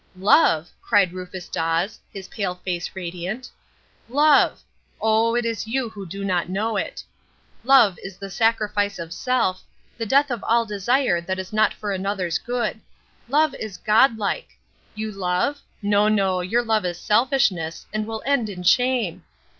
"Love!" 0.17 0.71
cried 0.81 1.13
Rufus 1.13 1.47
Dawes, 1.47 1.99
his 2.11 2.27
pale 2.29 2.55
face 2.55 2.89
radiant. 2.95 3.51
"Love! 4.09 4.63
Oh, 4.99 5.35
it 5.35 5.45
is 5.45 5.67
you 5.67 5.89
who 5.89 6.07
do 6.07 6.25
not 6.25 6.49
know 6.49 6.75
it. 6.75 7.03
Love 7.63 7.99
is 8.01 8.17
the 8.17 8.31
sacrifice 8.31 8.97
of 8.97 9.13
self, 9.13 9.61
the 9.99 10.07
death 10.07 10.31
of 10.31 10.43
all 10.43 10.65
desire 10.65 11.21
that 11.21 11.37
is 11.37 11.53
not 11.53 11.71
for 11.71 11.91
another's 11.91 12.39
good. 12.39 12.79
Love 13.27 13.53
is 13.53 13.77
Godlike! 13.77 14.57
You 14.95 15.11
love? 15.11 15.61
no, 15.83 16.07
no, 16.07 16.39
your 16.41 16.63
love 16.63 16.83
is 16.83 16.97
selfishness, 16.99 17.85
and 17.93 18.07
will 18.07 18.23
end 18.25 18.49
in 18.49 18.63
shame! 18.63 19.23